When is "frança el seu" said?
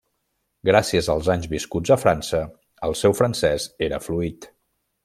2.05-3.17